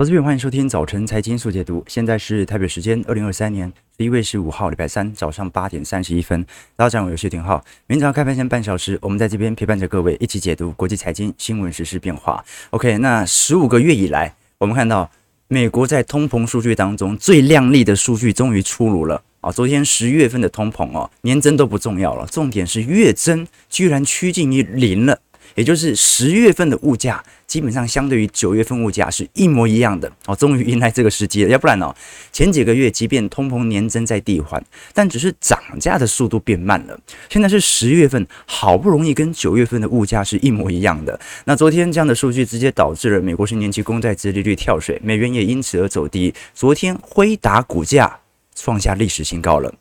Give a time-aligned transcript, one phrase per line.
[0.00, 1.84] 投资朋，欢迎收听早晨财经速解读。
[1.86, 6.42] 现在是台北时间二零二三年十一月十五号，礼拜三早上八点三十一分。
[6.74, 7.62] 大家好，我是谢廷浩。
[7.86, 12.42] 明早开盘前半小时，我们在这边陪伴着各位一起解读国际财经新闻、时事变化。
[12.70, 15.10] OK，那十五个月以来，我们看到
[15.48, 19.52] 美国在通膨数据当中最亮丽的数据终于出炉了啊！
[19.52, 25.20] 昨天十月份的通膨哦，年增都不重要了，重点是月增居然趋近于零了。
[25.54, 31.50] 也就是十月份的物价基本上相对于九月份物价是一模一样的哦，终于迎来这个时机了。
[31.50, 31.94] 要不然哦，
[32.32, 34.62] 前几个月即便通膨年增在递缓，
[34.94, 36.98] 但只是涨价的速度变慢了。
[37.28, 41.18] 现在是十月份，好不容易跟九月份的物价是一模一样的。
[41.44, 46.32] 那昨天这样的数据直接导致了美国十年期公债殖利率跳水，美元也因此而走低。
[46.54, 48.20] 昨天辉达股价
[48.54, 49.74] 创下历史新高了，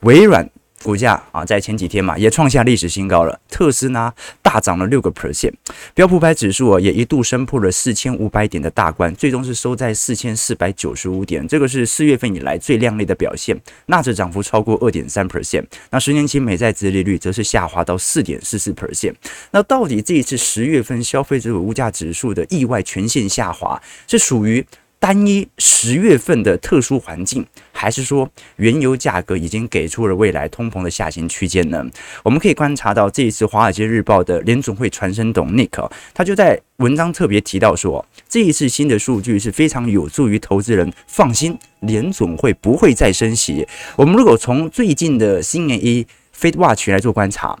[0.00, 0.48] 微软。
[0.82, 3.40] 股价啊，在前几天嘛，也创下历史新高了。
[3.48, 5.52] 特斯拉大涨了六个 percent，
[5.94, 13.58] 标普百指数啊，也一度升破了四千五百点的大关，最终是收在四千四百九十五点，这个是四月份以来最亮丽的表现。
[13.86, 19.14] 纳指涨幅超过二点三 percent，那十年期美债殖利率则是下滑到四点四四 percent。
[19.52, 24.64] 那到底这一次十月份消费者物价指数的意外全线下滑，是属于
[25.02, 31.84] 单一十月份的特殊环境，还是说原油价格已经给出了未来通膨的下行区间呢？
[32.22, 43.66] 我们可以观察到这一次《华尔街日报》的联总会传声董 Nick，他就在文章特别提到说，这一次新的数据是非常有助于投资人放心，联总会不会再升息。
[43.96, 47.58] 我们如果从最近的 CME Fed Watch 来做观察。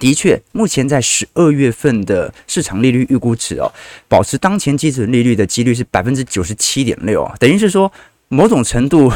[0.00, 3.72] 的确，目前在十二月份的市场利率预估值哦，
[4.08, 7.90] 保持当前基准利率的几率是百分之九十七点六，等于是说
[8.28, 9.10] 某种程度，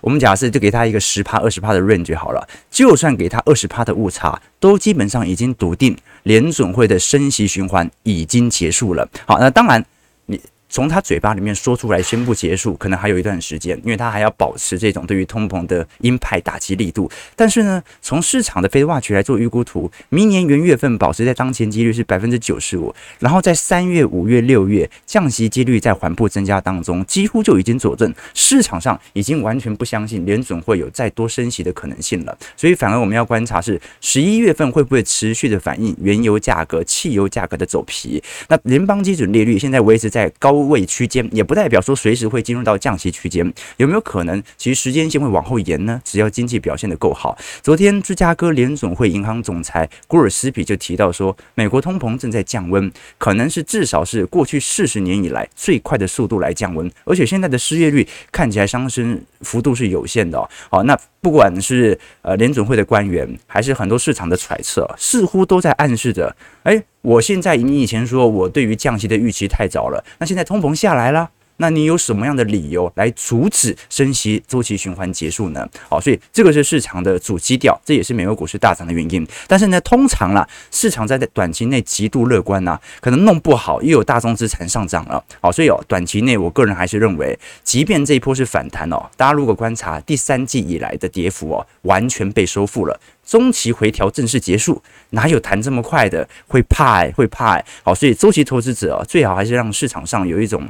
[0.00, 9.08] 我们假设就给他一个十趴、二十趴的 range 好了，就算给他二十趴的误差，都基本上已经笃定联准会的升息循环已经结束了。
[9.26, 9.84] 好，那当然
[10.26, 10.40] 你。
[10.74, 17.08] 从他嘴巴里面说出来宣布结束，可能还有一段时间，因为他还要保持这种对于通膨的鹰派打击力度。
[17.36, 32.36] 但是呢，从市场的 FedWatch 来做预估图，明年元月份保持在当前几率是百分之九十五，然后在三月、五月、六月降息几率在缓步增加当中，几乎就已经佐证市场上已经完全不相信联准会有再多升息的可能性了。
[32.56, 38.20] 所以反而我们要观察是十一月份会不会持续的反映原油价格、汽油价格的走皮。
[38.48, 44.42] 那联邦基准利率现在维持在高位区间也不代表说随时会进入到降息区间，有没有可能？
[44.56, 46.00] 其实时间线会往后延呢？
[46.04, 47.36] 只要经济表现得够好。
[47.62, 60.48] 昨天芝加哥联总会银行总裁古尔斯比就提到说，美国通膨正在降温，可能是至少是过去四十年以来最快的速度来降温，而且现在的失业率看起来上升幅度是有限的哦。
[60.70, 66.84] 好，那不管是呃联准会的官员，还是很多市场的揣测，似乎都在暗示着，哎。
[67.04, 75.68] 我现在你以前说我对于降息的预期太早了，那现在通膨下来了，那你有什么样的理由来阻止升息周期循环结束呢？
[75.88, 79.26] 好，所以这个是市场的主基调，这也是美国股市大涨的原因。
[79.46, 85.24] 但是呢，通常啦，市场在短期内极度乐观呐，可能弄不好又有大宗资产上涨了。
[85.40, 93.00] 好，所以哦，短期内我个人还是认为，即便这一波是反弹哦，大家如果观察第三季以来的跌幅哦，完全被收复了。
[93.24, 96.28] 中期回调正式结束，哪有弹这么快的？
[96.46, 97.64] 会怕欸，会怕欸。
[97.82, 100.62] 好，所以周期投资者啊，最好还是让市场上有一种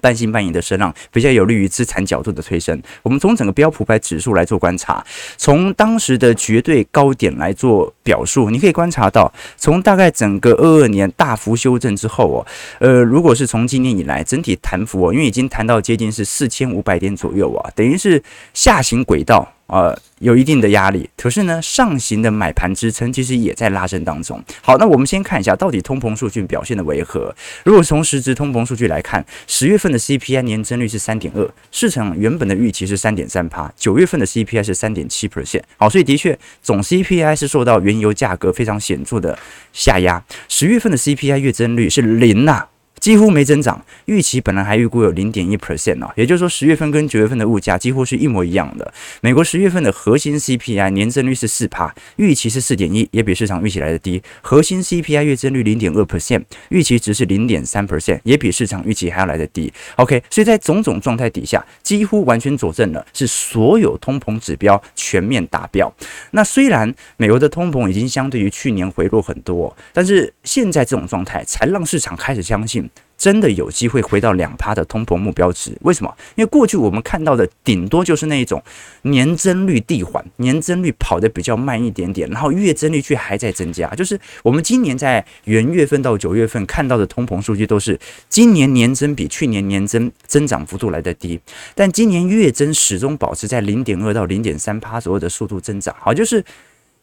[0.00, 2.80] 半信半疑的声浪，比较有利于资产角度的推升。
[3.02, 5.04] 我们从整个标普百指数来做观察，
[5.36, 12.46] 从当时的绝对高点来做表述，你可以观察到，从大概整个二二年大幅修正之后哦，
[12.80, 18.22] 呃，如果是从今年以来整体弹幅哦，因为已经弹到接近是四千五百点左右啊，等于是
[18.54, 19.52] 下行轨道。
[19.68, 24.42] 呃，有一定的压力，可是呢，上行的买盘支撑其实也在拉升当中。
[24.62, 27.34] 好，那我们先看一下到底通膨数据表现的为何。
[27.64, 35.62] 如果从实质通膨数据来看，十月份的 CPI 年增率是三点二，市场原本的预期是三点三趴，九月份的 CPI 是三点七 percent。
[35.76, 39.38] 好，所以的确总 CPI 是受到原油价格非常显著的
[39.74, 40.24] 下压。
[40.48, 42.66] 十月份的 CPI 月增率是零呐、
[43.08, 48.92] 几乎没增长，预期本来还预估有零点一 percent 啊，也就是说十月份跟九月份的物价几乎是一模一样的。
[49.22, 54.22] 美国十月份的核心 CPI 年增率是四趴，预期是四点一，也比市场预期来的低。
[54.42, 59.72] 核心 CPI 月增率零点二 percent，预期值是零点三 percent，也比市场预期还要来的低。
[59.96, 65.90] OK，所以在种种状态底下，几乎完全佐证了是所有通膨指标全面达标。
[66.32, 72.86] 那虽然美国的通膨已经相对于去年回落很多，但是现在这种状态才让市场开始相信。
[73.18, 75.76] 真的有机会回到两趴的通膨目标值？
[75.82, 76.16] 为什么？
[76.36, 78.62] 因为过去我们看到的顶多就是那一种
[79.02, 83.92] 年增率递缓，年增率跑得比较慢一点点，然后月增率却还在增加。
[83.96, 87.98] 就是我们今年在元月份到九月份看到的通膨数据都是
[88.28, 91.40] 今年年增比去年年增增长幅度来得低，
[91.74, 95.92] 但今年月增始终保持在零点二到零点三趴左右的速度增长。
[95.98, 96.44] 好，就是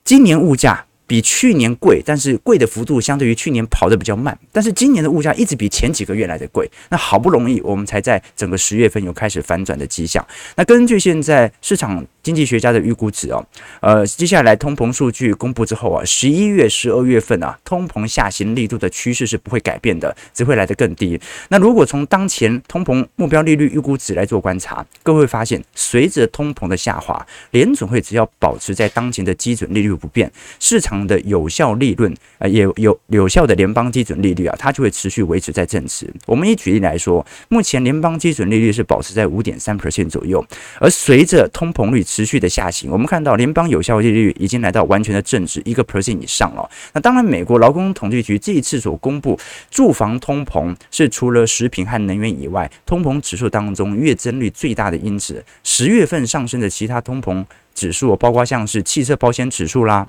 [0.05, 0.85] 今年物价。
[1.07, 4.37] 比去年贵，但是贵的幅度相对于去年跑得比较慢。
[4.51, 10.25] 但是今年的物价一直比前几个月来的贵，那好不容易我们才在整个十月份有开始反转的迹象。
[10.55, 13.45] 那根据现在市场经济学家的预估值哦，
[13.81, 21.21] 呃，接下来通膨数据公布之后啊，十一月、十二月份啊，通膨下行力度的趋势是不会改变的，只会来得更低。
[21.49, 36.11] 那如果从当前通膨目标利率预估值来做观察，各位会发现，随着通膨的下滑，联准会只要保持在当前的基准利率不变，市场的有效利润啊，也有有有效的联邦基准利率啊，它就会持续维持在正值。
[36.25, 40.43] 我们以举例来说，目前联邦基准利率是保持在五点三 percent 左右，
[40.79, 46.69] 而随着通膨率持续的下行，我们看到联邦有效利率已经来到完全的正值一个 percent 以上了。
[46.93, 49.37] 那当然，美国劳工统计局这一次所公布
[49.69, 55.43] 住房通膨是除了食品和能源以外，通膨指数当中月增率最大的因子。
[55.65, 60.07] 十月份上升的其他通膨指数，包括像是汽车保险指数啦。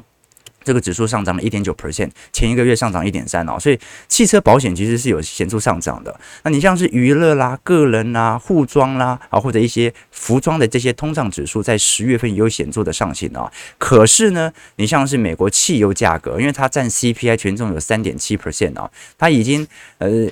[0.67, 3.79] 这个指数上涨了一点九 percent，前一个月上涨一点三哦，所以
[4.09, 6.19] 汽车保险其实是有显著上涨的。
[6.43, 13.49] 那你像是娱乐啦、个人啦、护装啦啊，或者一些服装的这些通胀指数，在十月份也有显著的上行啊。
[13.79, 19.67] 可是呢，你像是美国汽油价格，因为它占 CPI 权重有三点七 percent 啊，它已经
[19.99, 20.29] 呃。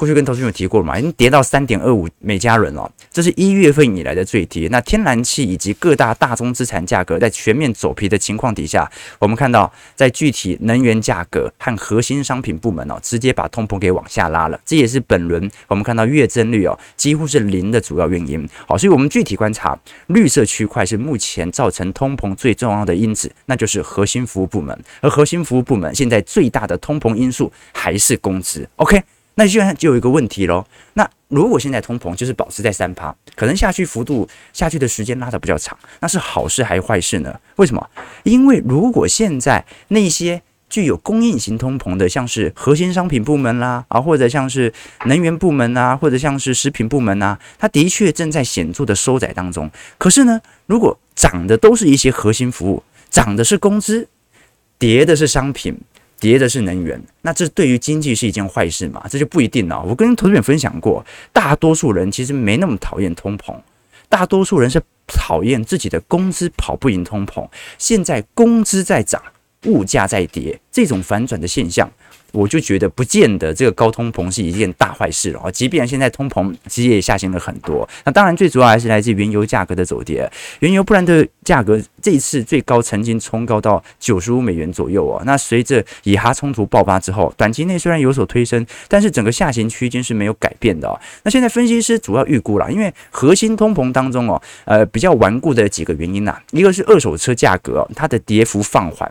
[0.00, 4.66] 过去跟投资朋友提过了嘛，已经跌到三点二五每加仑了，这是一月份以来的最低。
[4.68, 14.58] 那天然气以及各大大宗资产价格在全面走皮的情况底下，我们看到在具体能源价格和核心商品部门哦，直接把通膨给往下拉了。
[14.64, 18.48] 这也是本轮我们看到月增率哦几乎是零的主要原因。
[18.66, 24.74] 好，所以我们具体观察绿色区块是目前造成通膨最重要的因子，那就是核心服务部门。
[25.02, 28.66] 而核心服务部门现在最大的通膨因素还是工资。
[28.76, 29.02] OK。
[29.34, 30.66] 那现在就有一个问题喽。
[30.94, 37.38] 那如果现在通膨就是保持在三趴，可能下去幅度下去的时间拉得比较长，那是好事还是坏事呢？
[37.56, 37.90] 为什么？
[38.24, 44.72] 因为如果现在那些具有供应型通膨的，像是核心商品部门啦，啊，或者像是
[45.06, 49.70] 能源部门啊，或者像是食品部门啊，它的确正在显著的收窄当中。
[49.98, 54.08] 可是呢，如果涨的都是一些核心服务，涨的是工资，
[54.78, 55.78] 跌的是商品。
[56.20, 59.02] 跌的是能源，那这对于经济是一件坏事嘛？
[59.08, 59.82] 这就不一定了。
[59.82, 63.56] 我跟投资人分享过，大多数人其实没那么讨厌通膨，
[64.08, 67.48] 大多数人是讨厌自己的工资跑不赢通膨。
[67.78, 69.20] 现在工资在涨，
[69.64, 71.90] 物价在跌，这种反转的现象。
[72.32, 75.50] 我就觉得不见得这个高通膨是一件大坏事了！
[75.52, 80.30] 即便现在通膨其实也下行了很多，那当然最主要还是来自原油价格的走跌。
[80.60, 85.22] 原油布兰特价格这一次最高曾经冲高到九十五美元左右哦。
[85.24, 90.98] 那随着以哈冲突爆发之后，短期内虽然有所推升，但是整个下行区间是没有改变的哦。
[91.22, 99.10] 那现在分析师主要预估了，因为核心通膨当中哦，呃比较顽固的几个原因呐，一个是二手车价格它的跌幅放缓。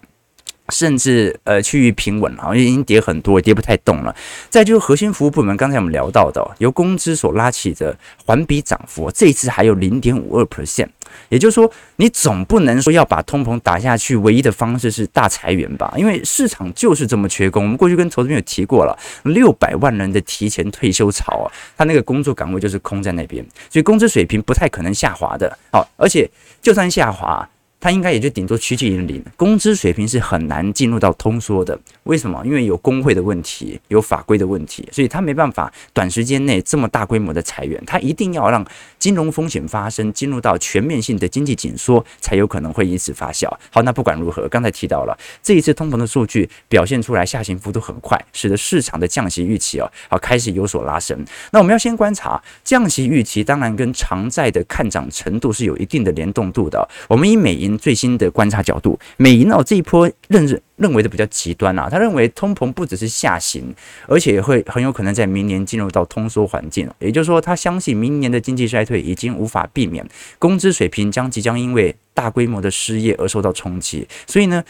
[0.69, 4.15] 甚至呃趋于平稳了，已经跌很多，跌不太动了。
[4.49, 10.87] 再就是核心服务部门，刚才我们聊到的，由工资所拉起的环比涨幅，这一次还有零点五二 percent。
[11.29, 15.91] 也就是说，你总不能说要把通膨打下去，唯一的方式是大裁员吧？
[15.97, 17.63] 因为市场就是这么缺工。
[17.63, 25.57] 我们过去跟投资朋友提过了，六百万人的提前退休潮啊，他那个工作岗位就是空在那边，所以工资水平不太可能下滑的。
[25.71, 26.29] 好，而且
[26.61, 27.47] 就算下滑。
[27.81, 31.79] 它应该也就顶多趋近于零，工资水平是很难进入到通缩的。
[32.03, 32.41] 为什么？
[32.45, 37.81] 因为有工会的问题，有法规的问题，所以它没办法短时间内这么大规模的裁员。
[37.85, 38.65] 它一定要让
[38.97, 43.47] 金融风险发生，进入到全面性的经济紧缩，才有可能会因此发酵。
[43.69, 51.17] 好，那不管如何，刚才提到了这一次通膨的数据表现出来，下行幅度很快，使得市场的降息预期哦，好开始有所拉升。
[51.51, 56.85] 那我们要先观察降息预期，当然跟长债的看涨程度是有一定的联动度的。
[57.07, 57.68] 我们以美银。
[57.77, 63.73] 最新的观察角度，美银哦这一波认认为的比较极端啊，他认为通膨不只是下行，
[64.07, 66.89] 而且会很有可能在明年进入到通缩环境。
[66.99, 70.07] 也就是说，他相信明年的经济衰退已经无法避免，
[70.37, 74.07] 工资水平将即将因为大规模的失业而受到冲击。
[74.25, 74.63] 所以呢，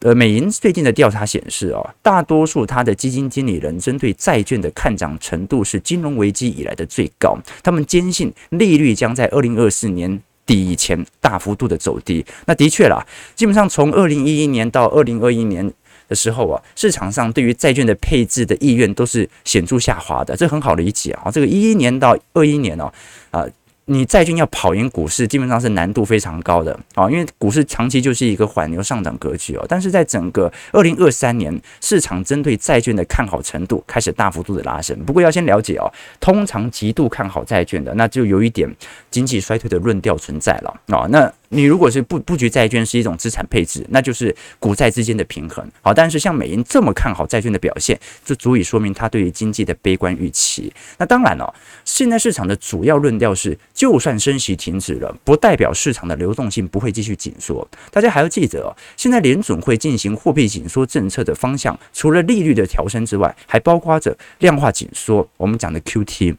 [0.00, 10.20] 呃，美银最近的调查显示哦，大多数他的基金经理人针对债券的看涨程度是金融危机以来的最高，他们坚信利率将在二零二四年。
[10.46, 15.72] 底以前大幅度的走低，那的确啦，基本上从二零一一年到二零二一年，
[16.08, 21.30] 的时候啊，市场上对于债券的配置的意愿都是显著下滑的，这很好理解啊。
[21.30, 22.92] 这个一一年到二一年哦，
[23.30, 23.46] 啊。
[23.86, 29.66] 你债券要跑赢股市，基本上是难度非常高的啊，因为股市长期就是一个缓牛上涨格局哦。
[29.68, 34.98] 但是在整个二零二三年，市场针对债券的看好程度开始大幅度的拉升。
[35.04, 38.66] 不过要先了解哦，通常极度看好债券的，那就有一点
[39.10, 41.06] 经济衰退的论调存在了啊。
[41.10, 45.64] 那你如果是布布局债券是一种资产配置，那就是股债之间的平衡。
[45.82, 50.72] 好，但是像美银这么看好债券的表现，就足以说明他对于经济的悲观预期。
[50.98, 57.66] 那当然了，现在市场的主要论调是，就算升息停止了，不代表市场的流动性不会继续紧缩。
[57.90, 66.36] 大家还要记得，现在联准会进行货币紧缩政策的方向，除了利率的调升之外，还包括着量化紧缩，我们讲的 QT。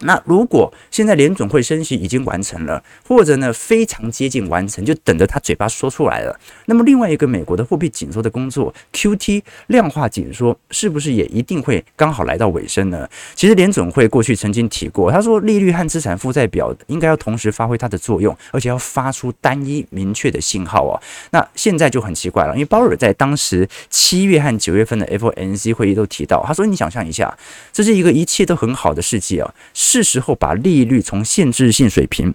[0.00, 6.38] 那如果现在联准会升息已经完成了，或者呢非常接近完成，就等着他嘴巴说出来了。
[6.66, 13.08] 那么另外一个美国的货币紧缩的工作，QT 量化紧缩是不是也一定会刚好来到尾声呢？
[13.34, 21.00] 其实联准会过去曾经提过，他说利率和资产负债表应该要同时发挥它的作用，而且要发出单一明确的信号哦。
[21.30, 27.36] 那现在就很奇怪了，因为鲍尔在当时七月和九月份的 FOMC 会议都提到，他说你想象一下，
[27.72, 29.54] 这是一个一切都很好的世界啊。
[29.88, 32.34] 是时候把利率从限制性水平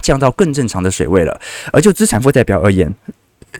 [0.00, 1.38] 降到更正常的水位了。
[1.70, 2.94] 而就资产负债表而言，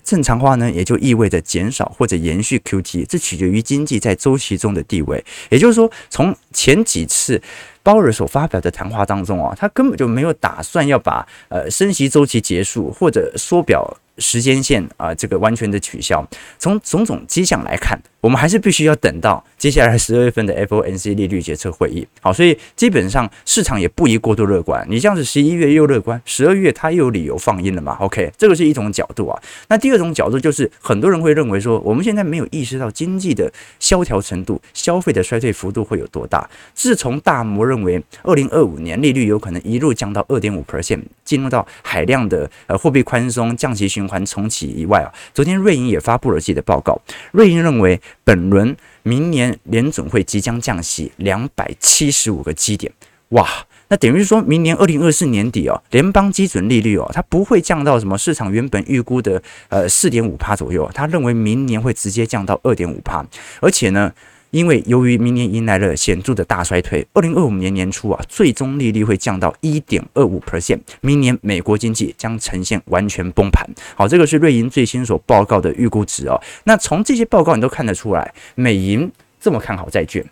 [0.02, 5.22] 正常化呢，也就意味着减少或者延续 QT，这取决于经济在周期中的地位。
[5.50, 7.40] 也就是说，从前几次
[7.82, 16.26] 鲍尔所发表的谈话当中啊，他根本就没有打算要把呃升息周期结束或者缩表时间线啊，这个完全的取消。
[16.58, 17.98] 从种种迹象来看。
[18.20, 22.04] 我们还是必须要等到接下来十二月份的 FOMC 利率决策会议。
[22.20, 24.84] 好，所以基本上市场也不宜过度乐观。
[24.90, 29.40] 你这样子十一月又乐观，十二月它又有理由放鹰了嘛？OK，这个是一种角度啊。
[29.68, 33.48] 那第二种角度就是很多人会认为说，我们现在没有意识到经济的
[33.78, 36.50] 萧条程度、消费的衰退幅度会有多大。
[36.74, 46.98] 自从大摩认为二零二五年利率有可能一路降到二点五 percent，进入到海量的呃货币宽松降息循环环重启以外啊，昨天瑞银也发布了自己的报告。
[47.32, 48.00] 瑞银认为。
[48.24, 52.92] 本轮明年联准会即将降息两百七十五个基点，
[53.30, 53.48] 哇，
[53.88, 63.24] 那等于说明年二零二四年底哦，联邦基准利率哦，它不会降到什么市场原本预估的呃四点五趴左右，他认为明年会直接降到二点五趴，
[63.60, 64.12] 而且呢。
[64.50, 73.68] 因为由于明年迎来了显著的大衰退，二零二五年年初啊，最终利率会降到一点二五 percent，明年美国经济将呈现完全崩盘。
[73.94, 76.40] 好，这个是瑞银最新所报告的预估值哦。
[76.64, 80.24] 那从这些报告你都看得出来，美银这么看好债券，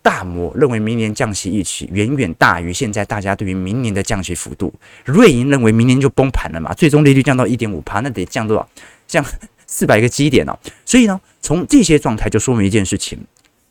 [0.00, 4.72] 大摩认为明年降息预期远远大于现在大家对于明年的降息幅度，
[5.04, 8.66] 瑞银认为明年就崩盘了嘛，最终利率降到一点五趴，那得降多少？
[9.06, 9.22] 降
[9.66, 10.58] 四百个基点哦。
[10.86, 13.18] 所以呢，从这些状态就说明一件事情。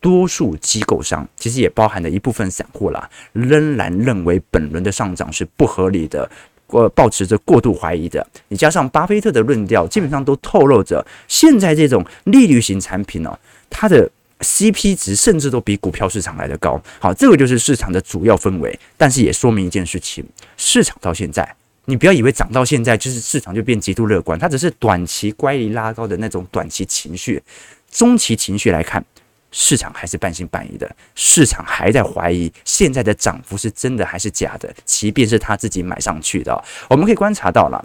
[0.02, 6.30] 多数机构商其实也包含了一部分散户啦，仍然认为本轮的上涨是不合理的，
[6.68, 8.26] 呃，抱持着过度怀疑的。
[8.48, 13.38] 你加上巴菲特的论调，基本上都透露着现在这种利率型产品呢，
[13.70, 16.82] 它的 CP 值甚至都比股票市场来得高。
[17.00, 18.80] 好，这个就是市场的主要氛围。
[18.96, 20.26] 但是也说明一件事情，
[20.56, 27.44] 市场到现在，你不要以为涨到现在就是市场就变极度乐观，它只是短期乖离拉高的那种短期情绪，
[27.92, 29.04] 中期情绪来看。
[29.52, 36.64] 市场还是半信半疑的，市场还在怀疑现在的涨幅是真的还是假的，即便是他自己买上去的。
[36.88, 37.84] 我们可以观察到了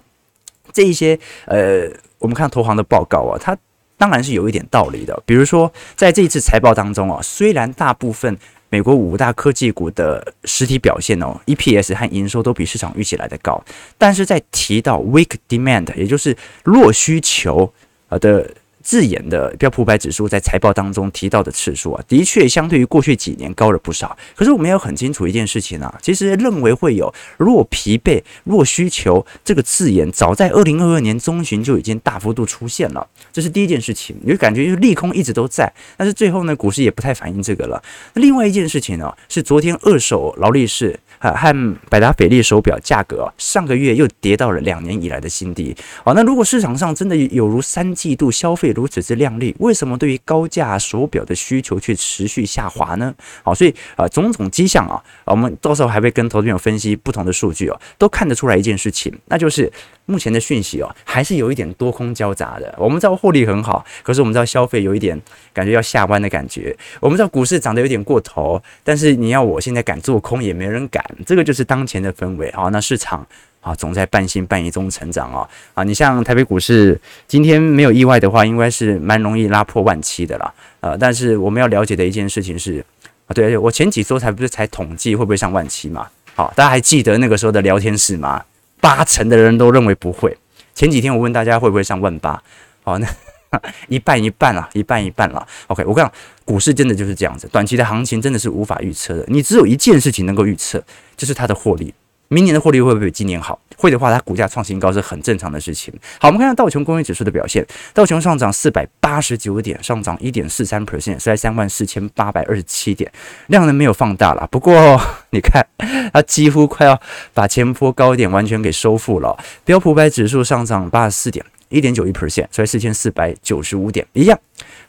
[0.72, 3.56] 这一些呃，我们看投行的报告啊，它
[3.96, 5.22] 当然是有一点道理的。
[5.24, 8.36] 比如说在这一次财报当中啊，虽然大部分
[8.68, 13.62] 美国五大科技股的实体表现哦，EPS 和营收都比市场预期来的高，
[13.96, 17.72] 但是在提到 weak demand，也就是弱需求
[18.08, 18.50] 啊的。
[18.84, 24.16] 字眼的标普五百指数在财报当中提到的次数啊，的确相对于过去几年高了不少。
[24.36, 33.08] 可是我们要很清楚一件事情啊，其实认为会有弱疲惫、弱需求这个字眼，早在二零二二年中旬就已经大幅度出现了。
[33.32, 37.82] 这是第一件事情，你就感觉就是利空一直都在，但是最后呢，股市也不太反映这个了。
[38.12, 41.00] 那另外一件事情呢，是昨天二手劳力士。
[41.32, 45.74] 和百达翡丽手表价格上个月又跌到了两年以来的新低。
[46.04, 53.14] 好，那如果市场上真的有如三季度消费如此之靓丽，为什么对于高价手表的需求却持续下滑呢？
[53.42, 59.70] 好，所以啊，种种迹象啊，我们到时候还会跟投资朋友分析不同的数据哦，都看得出来一件事情，那就是。
[60.06, 62.74] 目前的讯息哦，还是有一点多空交杂的。
[62.78, 65.20] 我们知道获利很好，可是我们知道消费有一点
[65.52, 66.76] 感觉要下弯的感觉。
[67.00, 71.04] 我们知道股市涨得有点过头，但是你要我现在敢做空也没人敢。
[71.24, 72.68] 这个就是当前的氛围啊。
[72.70, 73.26] 那市场
[73.60, 75.48] 啊，总在半信半疑中成长哦。
[75.72, 80.52] 啊，你像台北股市今天没有意外的话，应该是蛮容易拉破万七的啦。
[80.80, 82.84] 呃，但是我们要了解的一件事情是，
[83.26, 86.06] 啊，对，我前几周才不是才统计会不会上万七嘛？
[86.34, 88.44] 好，大家还记得那个时候的聊天室吗？
[88.84, 90.36] 八成的人都认为不会。
[90.74, 92.42] 前几天我问大家会不会上万八？
[92.82, 93.08] 好，那
[93.88, 95.46] 一半一半啊，一半一半了。
[95.68, 96.12] OK，我讲，
[96.44, 99.24] 股市真的就是这样子，短期的行情真的是无法预测的。
[99.28, 100.84] 你只有一件事情能够预测，
[101.16, 101.94] 就是它的获利。
[102.28, 103.58] 明年的获利会不会比今年好？
[103.76, 105.92] 会的话，它股价创新高是很正常的事情。
[106.18, 113.10] 好，我们看看道琼工业指数的表现，道琼上涨四百八十九点，上涨一点四三 percent，是在三万四千八百二十七点，
[113.48, 114.46] 量能没有放大了。
[114.50, 114.98] 不过
[115.30, 115.66] 你看，
[116.12, 116.98] 它几乎快要
[117.34, 119.36] 把前波高点完全给收复了。
[119.64, 124.38] 标普百指数上涨八十四点，一点九一 percent，所以四千四百九十五点，一样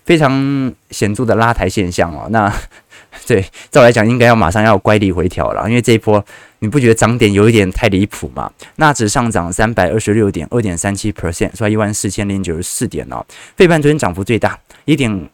[0.06, 2.28] 非常显著的拉抬现象哦。
[2.30, 2.54] 那
[3.26, 6.24] 对，照来讲应该要马上要乖离回调了，因为这一波。
[6.66, 8.52] 你不觉得涨点有一点太离谱吗？
[8.78, 13.24] 纳指上涨三百二十六点，二点三七 percent，收一万四千零九十四点哦。
[13.56, 15.30] 费半昨天涨幅最大，一点，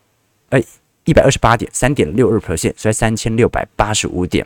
[0.49, 0.61] 哎，
[1.05, 4.45] 一百二十八点，三点六二 percent，收三千六百八十五点。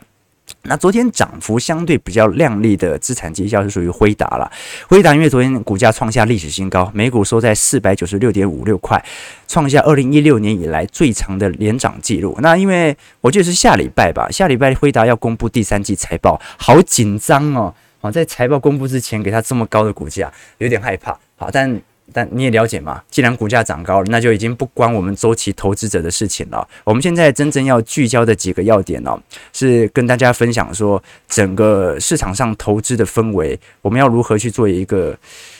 [0.62, 4.50] 那昨天涨幅相对比较亮丽的资产绩效是属于辉达了。
[4.88, 9.02] 辉达因为昨天股价创下历史新高，每股收在四百九十六点五六块，
[9.46, 12.36] 创下二零一六年以来最长的连涨记录。
[12.40, 17.74] 那因为我记得是下礼拜吧，下礼拜辉达要公布第三季财报，好紧张哦！
[18.00, 21.18] 好，在财报公布之前给他这么高的股价，有点害怕。
[21.36, 21.80] 好，但。
[22.12, 26.66] 但你也了解嘛，既然股价涨高了，那就已经不关我们周期投资者的事情了。
[26.84, 29.18] 我们现在真正要聚焦的几个要点哦，
[29.52, 35.18] 是跟大家分享说，整个市场上投资的氛围，我们要如何去做一个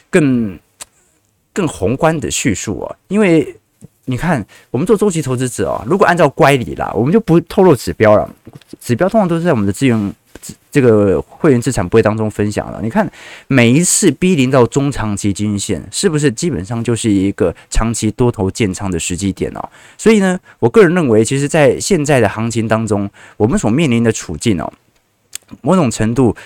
[0.08, 0.58] 更
[1.52, 2.96] 更宏观的叙述哦。
[3.08, 3.56] 因为
[4.04, 8.30] 你看，我们做周期投资者哦，如果按照乖离啦，我们就不透露指标了，
[8.80, 10.14] 指标通常都是在我们的资源。
[10.70, 13.10] 这个会员资产不会当中分享了，你看
[13.46, 19.68] 每一次逼临到中长期均线，是不是基本上就是一个长期多头建仓的时机点哦？
[19.96, 24.72] 所以呢，我个人认为，其实，在现在的行情当中，我们所面临的处境哦，
[25.62, 26.36] 某种程度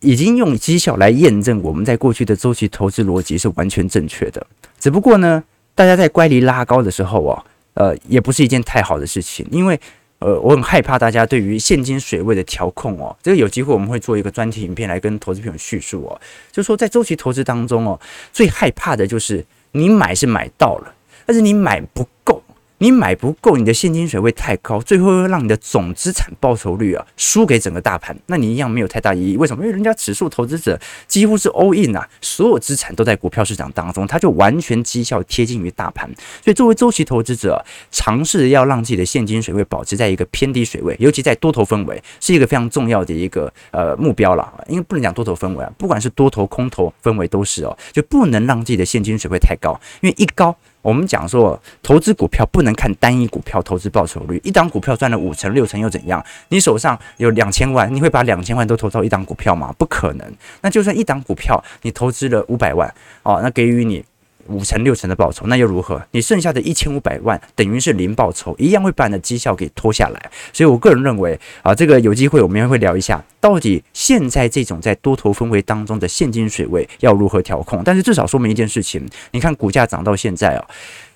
[0.00, 4.46] 已经用绩效来验证我们在过去的周期投资逻辑是完全正确的。
[4.78, 5.42] 只不过呢，
[5.74, 9.80] 大家在乖离拉高的时候哦，呃，也不是一件太好的事情，因为。
[10.20, 18.00] 呃，我很害怕大家对于现金水位的调控哦，这个有机会我们会做一个专题影片来跟投资朋友叙述哦，就说在周期投资当中哦，
[18.32, 20.92] 最害怕的就是你买是买到了，
[21.24, 22.42] 但是你买不够。
[22.80, 29.36] 你买不够，你的现金水位太高，最后会让你的总资产报酬率啊输给整个大盘，那你一样没有太大意义。
[29.36, 29.64] 为什么？
[29.64, 36.08] 因为人家指数投资者几乎是 all in 啊，所有资产都在股票市场当中，他就完全绩效贴近于大盘。
[36.44, 44.52] 所以作为周期投资者，尝试要让自己的现金水位保持在一个偏低水位，尤其在多头氛围，是一个非常重要的一个呃目标了。
[44.68, 50.56] 因为不能讲多头氛围啊，不管是多头空头氛围都是哦，就不能让自己的现金水位太高，因为一高。
[50.82, 56.24] 我们讲说，投资股票不能看单一股票投资报酬率，一档股票赚了五成六成又怎样？
[56.48, 59.74] 你手上有两千万，你会把两千万都投到一档股票吗？
[59.76, 60.32] 不可能。
[60.62, 64.04] 那就算一档股票你投资了五百万，哦，那给予你。
[64.48, 66.02] 五成六成的报酬，那又如何？
[66.10, 70.30] 你剩下的一千五百万等于是零报酬，一样会把你的绩效给拖下来。
[70.52, 77.82] 所以我个人认为啊，这个有机会我们也会聊一下，到底现在这种在多头氛围当中的现金水位要如何调控。
[77.84, 80.64] 但是至少说明一件事情，你看股价涨到现在啊，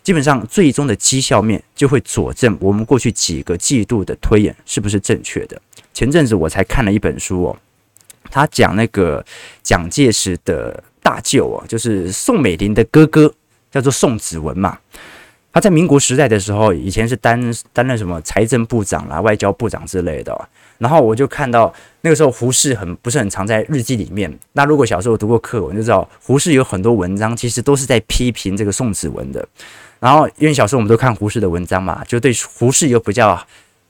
[0.03, 5.61] 基本上最终的绩效面就会佐证我们过去几个季度的推演是不是正确的。
[5.95, 7.57] 前阵子我才看了一本书哦，
[8.31, 9.25] 他讲那个
[9.62, 10.83] 蒋介石的。
[11.03, 13.33] 大舅哦，就是宋美龄的哥哥，
[13.71, 14.79] 叫做宋子文嘛。
[15.53, 17.38] 他在民国时代的时候，以前是担
[17.73, 20.49] 担任什么财政部长啦、外交部长之类的。
[20.79, 24.33] 然后我就看到那个时候胡适很不是很常在日记里面。
[24.53, 29.47] 那如果小时候读过课文，就知道胡适有很多文章其实都是在批评这个宋子文的。
[30.01, 33.38] 然后因为小时候我们都看胡适的文章嘛，就对胡适有比较。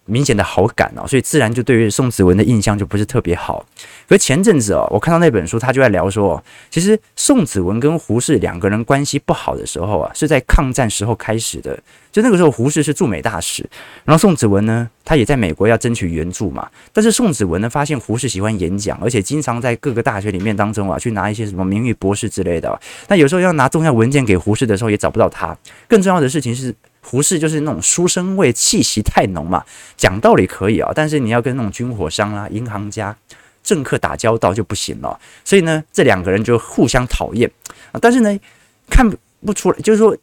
[0.05, 3.65] 明显的好感哦，所以自然就对于宋子文的印象就不是特别好。
[4.09, 11.79] 可前阵子哦，我看到那本书，他就在聊说，其实宋子文跟胡适两个人关系不好的时候啊，是在抗战时候开始的。
[12.11, 13.67] 就那个时候，胡适是驻美大使，
[14.05, 16.69] 然后宋子文呢，他也在美国要争取援助嘛。
[16.93, 22.79] 但是宋子文呢，发现胡适喜欢演讲，而且经常在各个大学里面当中啊，去拿一些什么名誉博士之类的。
[23.09, 25.57] 那有时候要拿重要文件给胡适的时候，也找不到他。
[25.89, 26.75] 更重要的事情是。
[27.05, 29.65] 胡适就是那种书生味气息太浓嘛，
[29.97, 33.15] 讲道理可以啊，但是你要跟那种军火商啊、银行家、
[33.63, 35.19] 政客打交道就不行了。
[35.45, 37.51] 所以呢，这两个人就互相讨厌
[37.91, 37.99] 啊。
[38.01, 38.39] 但是呢，
[38.89, 39.11] 看
[39.45, 40.17] 不出来，就是说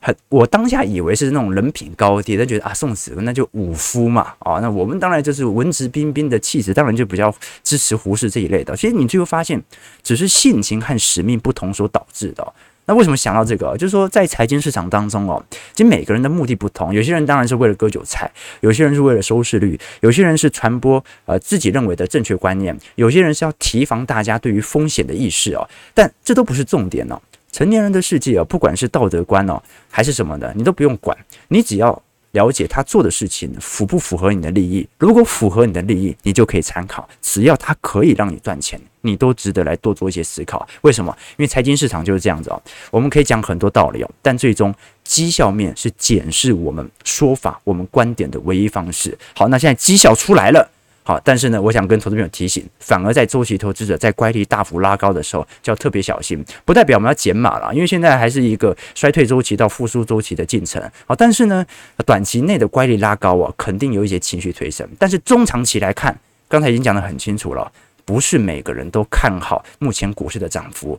[0.00, 8.76] 很，我当下以为是那种人品高低，他觉得啊，宋子文那就武夫嘛，啊，那我们当然就是文质彬彬的气质，当然就比较支持胡适这一类的。
[8.76, 9.60] 其实你最后发现，
[10.02, 12.52] 只是性情和使命不同所导致的。
[12.86, 13.76] 那为什么想到这个？
[13.76, 15.42] 就是说，在财经市场当中哦，
[15.72, 16.92] 其实每个人的目的不同。
[16.92, 25.68] 有些人当然是为了割韭菜，有些人是为了收视率，有些人是传播呃自己认为的正确观念，有些人是要提防大家对于风险的意识哦。
[25.94, 27.20] 但这都不是重点哦。
[27.52, 31.16] 成年人的世界哦，不管是道德观哦，还是什么的，你都不用管，
[31.48, 32.02] 你只要。
[32.32, 34.86] 了解他做的事情符不符合你的利益？
[34.98, 37.08] 如果符合你的利益，你就可以参考。
[37.20, 40.66] 只要他可以让你赚钱，你都值得来多做一些思考。
[40.80, 41.16] 为什么？
[41.36, 42.60] 因为财经市场就是这样子哦。
[42.90, 49.16] 我们可以讲很多道理哦，但最终绩效面是检视我们说法、我们观点的唯一方式。
[49.34, 50.70] 好，那现在绩效出来了。
[51.04, 56.44] 好，但是呢，我想跟投资朋友提醒，反而在周期投资者在乖离大幅拉高的时候，就要特别小心。
[56.64, 60.80] 不代表我们要减码了，因为现在还是一个衰退周期到复苏周期的进程。
[61.04, 61.66] 好，但是呢，
[62.06, 64.88] 短期内的乖离拉高啊，肯定有一些情绪推升。
[64.96, 66.16] 但是中长期来看，
[66.48, 67.72] 刚才已经讲得很清楚了，
[68.04, 70.96] 不是每个人都看好目前股市的涨幅，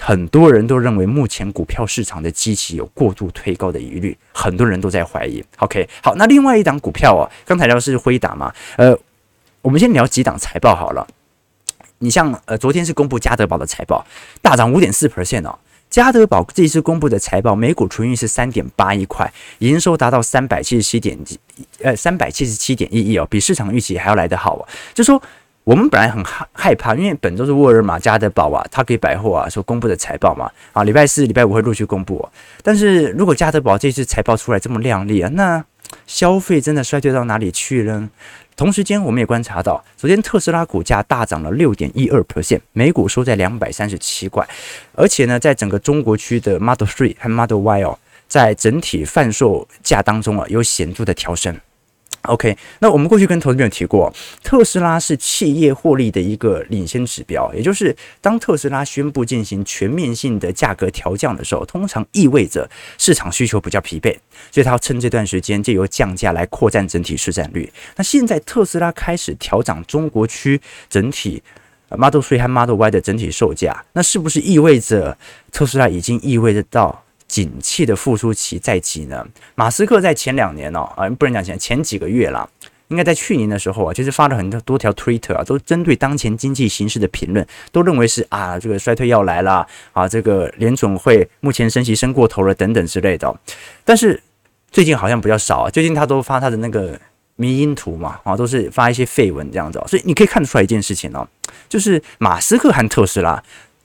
[0.00, 5.44] 很多人都认为目前股票市场的基期有过度推高的疑虑，很多人都在怀疑。
[5.58, 8.98] OK，好，那另外一档股票啊，刚才聊的是辉达嘛，呃。
[9.62, 11.06] 我们先聊几档财报好了。
[11.98, 14.04] 你像呃，昨天是公布加德宝的财报，
[14.42, 15.56] 大涨五点四 percent 哦。
[15.88, 21.38] 加德宝这一次公布的财报，每股纯益是三点八一块，营收达到三百七十七点几，
[21.80, 24.68] 呃，三百七十七点一亿哦，比市场预期还要来得好啊。
[24.94, 25.22] 就说
[25.62, 32.28] 我们本来很害害怕，因为本周是沃尔玛、加德宝啊、他可以百货啊说公布的财报嘛，啊，礼拜四、礼拜五会陆续公布。
[32.62, 35.64] 但是如果加德宝这次财报出来这么亮丽啊，那
[36.06, 38.08] 消费真的衰退到哪里去了？
[38.54, 44.46] 同时间，我们也观察到，昨天特斯拉股价大涨了六点一二 percent，每股收在两百三十七块，
[44.94, 51.58] 而且呢，在整个中国区的 Model Three 和 Model Y 哦，在整体贩售价当中啊，有显著的调升。
[52.22, 54.12] OK，那我们过去跟投资朋友提过，
[54.44, 64.16] 特斯拉是企业获利的一个领先指标，也就是当特斯拉宣布进行全面性的价格调降的时候，通常意味着市场需求比较疲惫，
[64.52, 67.68] 所以他要趁这段时间借由降价来扩展整体市占率。
[67.96, 71.42] 那现在特斯拉开始调涨中国区整体
[71.88, 75.18] Model Three 和 Model Y 的整体售价，那是不是意味着
[75.50, 77.04] 特斯拉已经意味着到？
[77.32, 79.26] 景气的复苏期在即呢？
[79.54, 82.46] 马斯克在前两年哦，啊，不能讲前前几个月啦，
[82.88, 93.34] 应该在去年的时候啊，其实发了很多多条推特啊，都针对当前经济形势的评论，都认为是啊，这个衰退要来了啊，这个联总会目前升息升过头了等等之类的。
[93.82, 94.22] 但是
[94.70, 97.00] 最近好像比较少啊，最近他都发他的那个
[97.36, 101.26] 迷因图嘛，啊，都是发一些废文这样子，所以你可以看得出来一件事情哦，
[101.66, 103.42] 就是马斯克和特斯拉。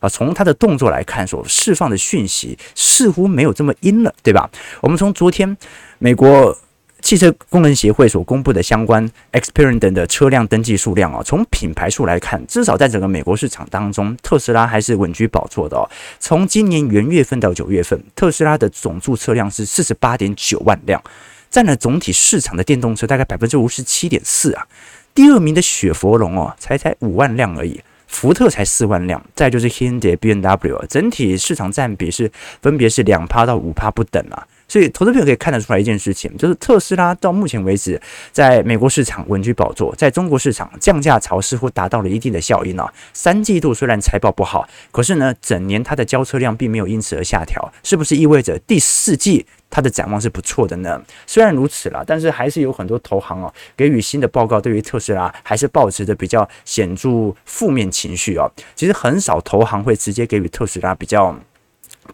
[0.09, 4.49] 从他的动作来看，所释放的讯息似乎没有这么阴了，对吧？
[4.81, 5.57] 我们从昨天
[5.99, 6.57] 美国
[7.01, 15.87] 汽车工人协会所公布的相关 Experian 等的车辆登记数量啊，从品牌数来看，至少在整个美国市场当中，特斯拉还是稳居宝座的哦。
[16.19, 21.01] 从今年元月份到九月份，特斯拉的总注册量是四十八点九万辆，
[21.49, 24.67] 占了总体市场的电动车大概百分之五十七点四啊。
[25.13, 27.79] 第二名的雪佛龙哦，才才五万辆而已。
[28.19, 32.31] 福特才四万辆，再就是 Hyundai、BMW，整体市场占比是
[32.63, 34.47] 分别是两趴到五趴不等啊。
[34.67, 37.99] 所以投资朋友可以看得出来一件事情，就是特斯拉到目前为止
[38.31, 42.91] 在美国市场稳居宝座，在中国市场降价潮似乎达到了一定的效应啊。
[43.13, 51.01] 三季度虽然财报不好，可是呢，整年它的交车量并没有因此而下调，是不是意味着第四季它的展望是不错的呢？
[51.25, 58.51] 虽然如此啦，但是还是有很多投行哦给予新的报告，对于特斯拉还是抱持着比较显著负面情绪哦。
[58.75, 61.33] 其实很少投行会直接给予特斯拉比较。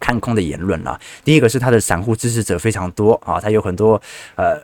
[0.00, 0.98] 看空的言论了。
[1.24, 4.00] 第一个是他的散户支持者非常多啊，他有很多
[4.36, 4.60] 呃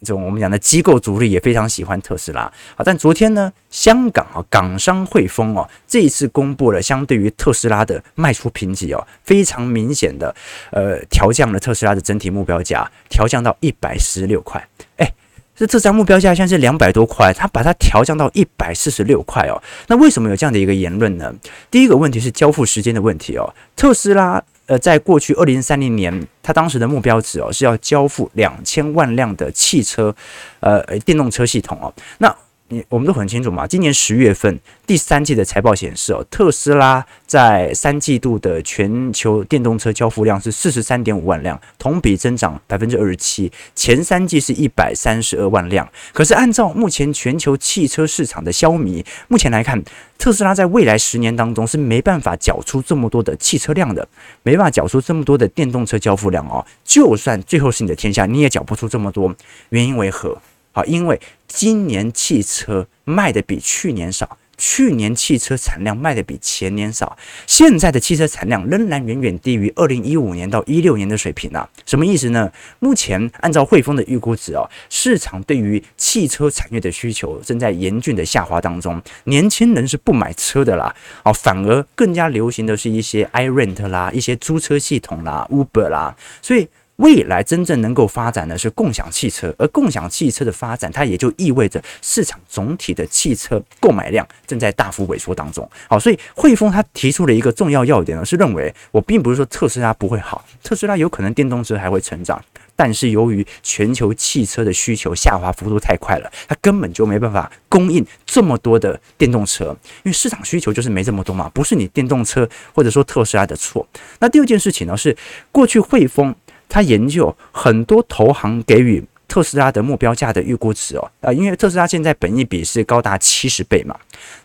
[0.00, 2.42] 这种我们讲的机构主力也非常喜欢特斯拉
[2.76, 2.84] 啊。
[2.84, 10.32] 但昨天呢，香港啊港商汇丰哦这一次公布了相对于特斯拉的卖出评级哦，非常明显的
[10.70, 14.64] 呃调降了特斯拉的整体目标价，调降到一百四十六块。
[14.98, 15.12] 哎，
[15.56, 19.60] 这特斯拉目标价现在是两百多块，它把它调降到一百四十六块哦。
[19.88, 21.34] 那为什么有这样的一个言论呢？
[21.72, 24.44] 第一个问题是交付时间的问题哦，特斯拉。
[24.68, 30.14] 呃，在过去二零三零年，他当时的目标值哦是要交付两千万辆的汽车，
[30.60, 31.92] 呃，电动车系统哦。
[32.18, 32.32] 那
[32.70, 43.50] 你我们都很清楚嘛，今年十月份第三季的财报显示哦，特斯拉在三季度的全球电动车交付量是四十三点五万辆，同比增长百分之二十七。
[43.74, 45.88] 前三季是一百三十二万辆。
[46.12, 49.82] 可是按照目前全球汽车市场的消弭，目前来看，
[50.18, 54.06] 特斯拉在未来十年当中是没办法缴出这么多的汽车量的，
[54.42, 56.62] 没办法缴出这么多的电动车交付量哦。
[56.84, 59.34] 就算最后是你的天下，你也缴不出这么多。
[59.70, 60.36] 原因为何？
[60.78, 71.68] 啊，因为今年汽车卖的比去年少，去年汽车产量卖的比前年少，现在的汽车产量仍然远远低于二零一五年到一六年的水平啊。
[71.84, 72.52] 什么意思呢？
[72.78, 86.68] 目前按照汇丰的预估值哦，市场对于汽车产业的需求正在严峻的下滑当中，年轻人是不买车的啦，哦，反而更加流行的是一些 iRent 啦，一些租车系统啦，Uber 啦，所以。
[86.98, 95.68] 未来真正能够发展的是共享汽车，而共享汽车的发展，它也就意味着市场总体的汽车购买量正在大幅萎缩当中。
[95.88, 102.42] 好，所以汇丰他提出了一个重要要点呢，是认为我并不是说特斯拉不会好，特斯拉有可能电动车还会成长，
[102.74, 109.66] 但是由于全球汽车的需求下滑幅度太快了，它根本就没办法供应这么多的电动车，
[110.02, 113.86] 因为市场需求就是没这么多嘛，不是你电动车或者说特斯拉的错。
[114.18, 115.16] 那第二件事情呢，是
[115.52, 116.34] 过去汇丰。
[116.68, 123.94] 他研究很多投行给予特斯拉的目标价的预估值哦，啊，因为特斯拉现在本益比是高达七十倍嘛，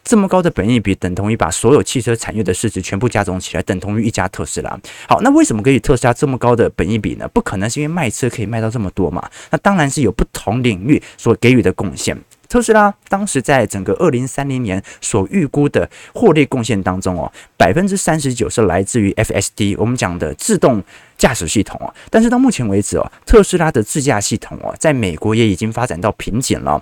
[0.03, 4.77] 这么高的本益比等同于把所有汽车产业的市值全部加总起来，等同于一家特斯拉。
[5.07, 7.25] 好，那为什么给予特斯拉这么高的本益比呢？
[7.29, 9.29] 不可能是因为卖车可以卖到这么多嘛？
[9.51, 12.17] 那当然是有不同领域所给予的贡献。
[12.53, 20.83] 特斯拉当时在整个二零三零年所预估的获利贡献当中哦，百分之三十九是来自于 FSD，我们讲的自动
[21.17, 21.91] 驾驶系统哦。
[22.11, 26.79] 但是到目前为止哦，特斯拉的自驾系统哦，在美国也已经发展到瓶颈了，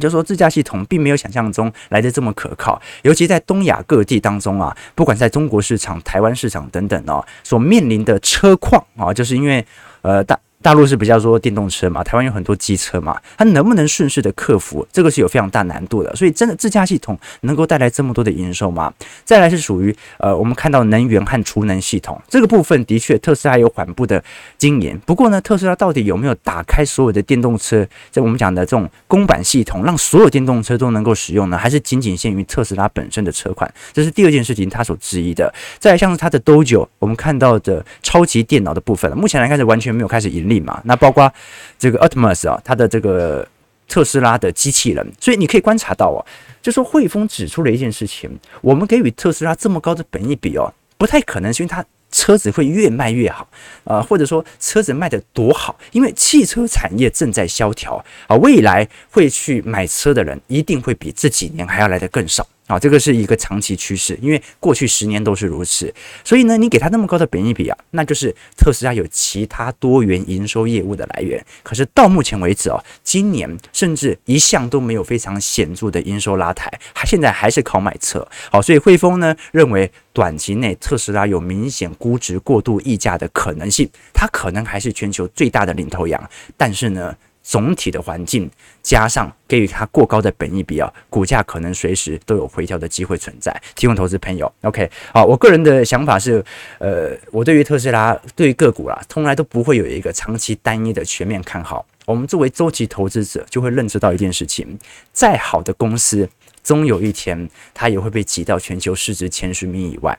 [0.00, 9.64] 就说自驾系统并没有想象中来得这么可靠，尤其在东亚各地当中啊，不管在中国市场、台湾市场等等哦，所面临的车况啊，就是因为
[10.02, 10.36] 呃大。
[10.60, 16.14] 大陆是比较说电动车嘛，台湾有很多机车嘛，它能不能顺势的克服，这个是有非常大难度的。
[16.16, 18.92] 所以真的自驾系统能够带来这么多的营收吗？
[19.24, 24.22] 再来是属于呃，我们看到能源和储能系统这个部分，的确特斯拉有缓步的
[24.56, 24.98] 经营。
[25.06, 31.56] 不过呢，特斯拉到底有没有打开所有的电动车，在我们讲的这种公版系统，让所有电动车都能够使用呢？
[31.56, 33.72] 还是仅仅限于特斯拉本身的车款？
[33.92, 35.52] 这是第二件事情，他所质疑的。
[35.78, 40.58] 再来像是它的 Dojo，我们看到的超级电脑的部分，目前来看是完全没有开始盈力。
[40.58, 41.32] 嘛，那包括
[41.78, 43.46] 这个 Optimus 啊，它的这个
[43.86, 46.18] 特斯拉的机器人，所以你可以观察到哦，
[46.60, 48.28] 就说汇丰指出了一件事情，
[48.60, 53.48] 我们给予特斯拉这么高的本益比哦，不太可能是因为它车子会越卖越好
[53.84, 62.46] 啊，或者说车子卖得多好，因为汽车产业正在萧条啊，未来会去买车的人一定会比这几年还要来得更少。
[62.68, 71.44] 啊，这个是一个长期趋势，因为过去十年都是如此，所以呢，你给他那么高的本益比啊，那就是特斯拉有其他多元营收业务的来源。
[71.62, 78.24] 可是到目前为止哦，今年甚至一向都没有非常显著的营收拉抬，它现在还是靠买车。
[78.52, 87.16] 好，所以汇丰呢认为短期内特斯拉有明显估值过度溢价的可能性，它可能还是全球最大的领头羊，但是呢。
[87.48, 88.48] 总体的环境
[88.82, 93.50] 加上给予它过高的本益比啊，股价可能随时都有回调的机会存在。
[93.74, 96.44] 提供投资朋友，OK，好，我个人的想法是，
[96.78, 101.86] 呃，我对于特斯拉对于个股啦，从来都不会有一个长期单一的全面看好。
[102.04, 104.78] 我们作为周期投资者，就会认知到一件事情：
[105.14, 106.28] 再好的公司，
[106.62, 110.18] 终有一天它也会被挤到全球市值前十名以外。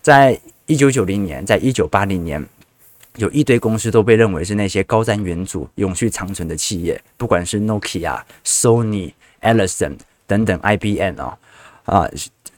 [0.00, 2.42] 在一九九零年，在一九八零年。
[3.16, 9.96] 有一堆公司都被认为是那些高瞻远瞩、永续长存的企业，不管是 Nokia、Sony、Ellison
[10.26, 11.38] 等等，IBM 啊
[11.84, 12.10] 啊，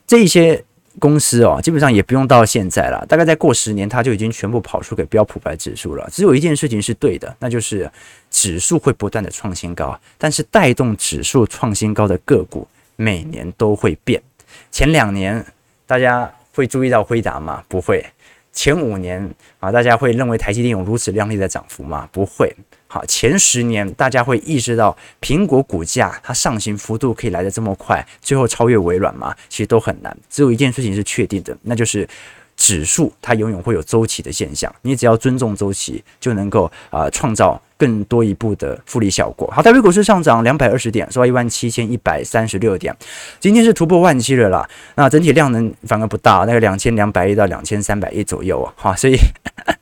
[0.06, 0.62] 这些
[0.98, 6.06] 公司哦，基本上也不用到现在了，大概再过十年，它就已经全部跑输给标普白指数了。
[6.12, 7.90] 只有一件事情是对的，那就是
[8.30, 14.22] 指数会不断的创新高，但是带动指数创新高的个股每年都会变。
[14.70, 15.42] 前两年
[15.86, 17.64] 大家会注意到辉达吗？
[17.68, 18.04] 不会。
[18.52, 22.08] 前五年啊，大家会认为台积电有如此亮丽的涨幅吗？
[22.12, 22.54] 不会。
[22.86, 29.34] 好，前十年大家会意识到苹果股价它上行幅度可以来得这么快，最后超越微软吗？
[29.48, 30.16] 其实都很难。
[30.28, 32.08] 只有一件事情是确定的，那就是。
[32.54, 39.50] 指数它永远会有周期的现象，你只要尊重周期，就能够啊创造更多一步的复利效果。
[39.52, 42.96] 好，台北股市上涨两百二十点，收一万七千一百三十六点，
[43.40, 44.64] 今天是突破万七了啦。
[44.94, 48.72] 那整体量能反而不大，那个两千两百亿到两千三百亿左右啊。
[48.76, 49.16] 好，所以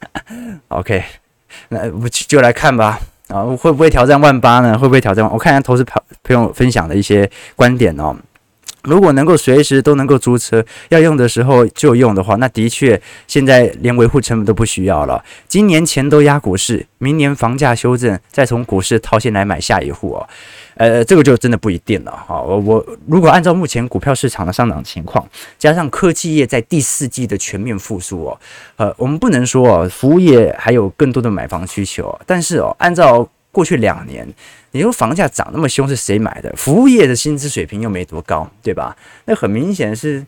[0.69, 1.05] OK，
[1.69, 2.99] 那我就来看吧。
[3.29, 4.79] 啊，会不会挑战万八呢？
[4.79, 5.31] 会不会挑战？
[5.31, 8.17] 我看一下投资朋朋友分享的一些观点哦。
[8.83, 15.23] 如果能够随时都能够租车，要用的时候就用的话，那的确现在连维护成本都不需要了。
[15.49, 20.29] 今年钱都压股市，明年房价修正，再从股市套现来买下一户哦。
[20.77, 22.41] 呃，这个就真的不一定了哈。
[22.41, 28.41] 我我如果按照目前股票市场的上涨情况，加上科技业在第四季的全面复苏哦，
[28.77, 34.27] 呃，我们不能说哦，服务业还有更多的买房需求，但是哦，按照过去两年。
[34.73, 36.53] 你说房价涨那么凶是谁买的？
[36.57, 38.97] 服务业的薪资水平又没多高，对吧？
[39.25, 40.25] 那很明显是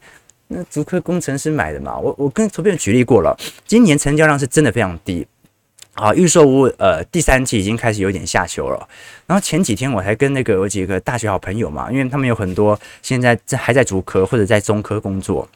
[0.48, 1.96] 那足科工程师买的嘛。
[1.96, 5.24] 我我跟投资人举例过了，今年成交量是真的非常低
[5.94, 6.12] 啊。
[6.12, 8.88] 预售屋呃第三季已经开始有点下修了。
[9.26, 15.48] 然后前几天我还跟那个有几个大学好朋友嘛，因为他们有很多现在在还在主科或者在中科工作，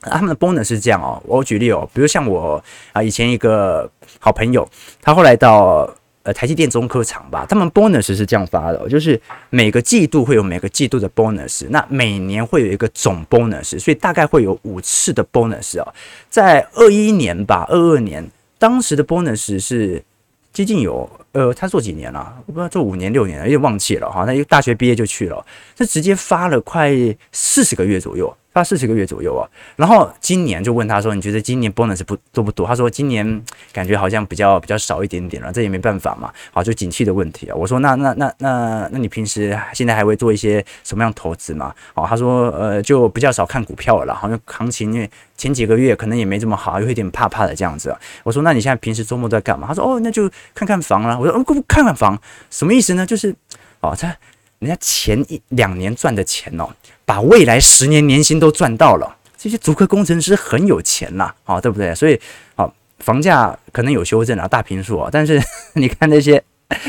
[0.00, 1.22] 他们的 bonus 是这样哦。
[1.24, 4.68] 我举例哦，比如像我啊以前一个好朋友，
[5.00, 5.88] 他后来到。
[6.24, 15.94] 呃，台积电中科厂吧，他们 bonus 是这样发的，就是每个季度会有每个季度的 bonus，那每年会有一个总 bonus，所以大概会有五次的 bonus 啊。
[16.30, 18.26] 在二一年吧，二二年，
[18.58, 20.02] 当时的 bonus 是
[20.50, 22.34] 接近有，呃，他做几年了？
[22.46, 24.24] 我不知道做五年六年了，有点忘记了哈。
[24.24, 25.44] 那一大学毕业就去了，
[25.76, 26.90] 他直接发了快
[27.32, 28.34] 四十个月左右。
[28.54, 29.42] 发四十个月左右啊，
[29.74, 52.16] 然后今年就问他说：“你觉得今年 bonus 不多不多？”他说：“今年感觉好像比较比较少一点点了，这也没办法嘛，好，就景气的问题啊。”我说：“那那那那那你平时现在还会做一些什么样投资吗？”好，他说：“呃，就比较少看股票了，好像行情因为前几个月可能也没这么好，有一点怕怕的这样子。”我说：“那你现在平时周末都在干嘛？”他说：“哦，那就看看房了。”我说：“哦，看看房
[52.50, 53.04] 什么意思呢？
[53.04, 53.34] 就是
[53.80, 54.16] 哦，他
[54.58, 56.68] 人家前一两年赚的钱哦。”
[57.06, 61.94] 把未来十年年薪都赚到了，这些足科工程师很有钱呐，啊，对不对？
[61.94, 62.18] 所以，
[62.56, 62.66] 啊，
[62.98, 65.38] 房价可能有修正啊，大平数啊，但是
[65.74, 66.42] 你看那些，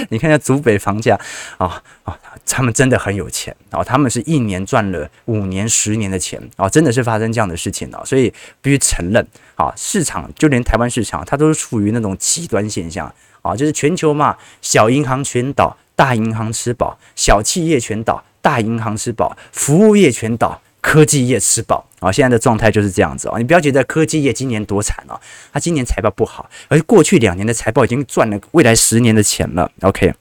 [0.09, 1.19] 你看那竹北房价，
[1.57, 18.23] 啊啊，他们真的很有钱啊，他们是一年赚了五年、十年的钱啊，真的是发生这样的事情了，所以必须承认啊，市场就连台湾市场，它都是处于那种极端现象啊，就是全球嘛，小银行全倒，大银行吃饱，小企业全倒。
[18.41, 22.11] 大银行吃饱，服务业全倒，科技业吃饱啊！
[22.11, 23.39] 现在的状态就是这样子啊！
[23.39, 25.19] 你不要觉得科技业今年多惨哦，
[25.51, 29.71] 它今年财报不好，而过去两年的财报已经赚了未来十年的钱了。
[29.81, 30.13] OK，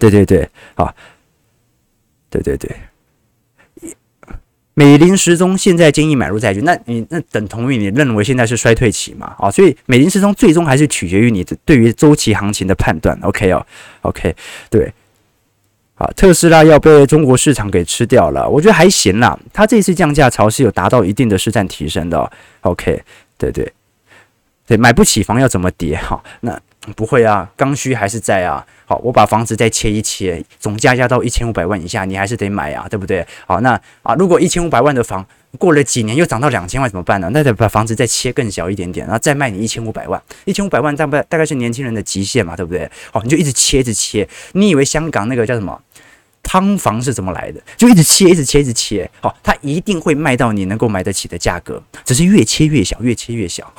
[0.00, 0.92] 对对对，啊，
[2.28, 2.76] 对对对，
[4.74, 9.34] 美林时钟现在建议买入债券，那你那等同于你认为现在是衰退期嘛？
[9.38, 13.18] 啊，所以美林时钟最终还是取决于你对于周期行情的判断。
[13.22, 13.66] OK 哦
[14.02, 14.34] ，OK，
[14.70, 14.92] 对。
[15.96, 19.38] 啊，特斯拉要被中国市场给吃掉了，我觉得还行啦。
[19.52, 22.32] 它这次降价潮是有达到一定的市占提升的。
[22.62, 23.00] OK，
[23.38, 23.70] 对对
[24.66, 25.94] 对，买不起房要怎么跌？
[25.96, 26.58] 好，那
[26.96, 28.64] 不会啊，刚需还是在啊。
[28.84, 33.26] 好，我把房子再切一切，总价压到一千五百万以下，你还是得买啊，对不对？
[33.46, 35.24] 好，那啊，如果一千五百万的房
[35.58, 37.30] 过了几年又涨到两千万怎么办呢？
[37.32, 40.20] 那得把房子再切更小一点点，然后再卖你一千五百万。
[40.44, 42.90] 一千五百万大概大概是年轻人的极限嘛，对不对？
[43.12, 44.28] 好，你就一直切，一直切。
[44.52, 45.80] 你以为香港那个叫什么？
[46.42, 47.60] 汤房是怎么来的？
[47.76, 49.08] 就一直切，一直切，一直切。
[49.20, 53.72] 好，它一定会卖到你能够买得起的价格，只是越切越小，越切越小。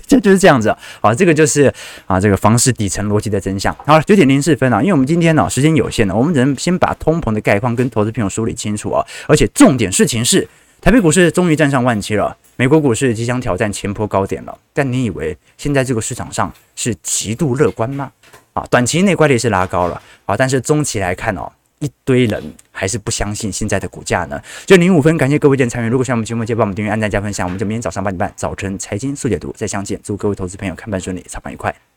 [0.00, 0.74] 这就是这样子。
[1.00, 1.72] 好，这个就是
[2.06, 3.74] 啊，这个房市底层逻辑的真相。
[3.86, 9.04] 好了，九点零四分了，因为我们今天呢时间有限呢，我们只能先把通膨的概况跟投资朋友梳理清楚啊。
[9.26, 10.48] 而且重点事情是，
[10.80, 14.58] 台北股市终于站上万七了，美国股市即将挑战前坡高点了。
[14.72, 18.10] 但你以为现在这个市场上是极度乐观吗？
[18.52, 21.50] 啊，短期内乖离是拉高了啊，但是中期来看哦。
[21.84, 22.42] 一堆人
[22.72, 24.40] 还是不相信现在的股价呢？
[24.64, 25.88] 就零五分，感谢各位的参与。
[25.88, 27.46] 如果喜欢我们节目，记得帮我们订阅、按赞、加分享。
[27.46, 30.00] 我们就明天早上八点半早晨财经速解读再相见。
[30.02, 31.93] 祝各位投资朋友看盘顺利，操盘愉快。